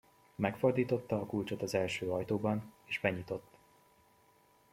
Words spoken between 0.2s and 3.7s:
Megfordította a kulcsot az első ajtóban, és benyitott.